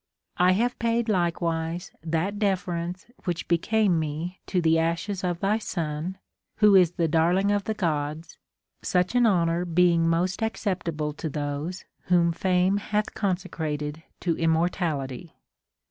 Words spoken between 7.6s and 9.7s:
the Gods, such an honor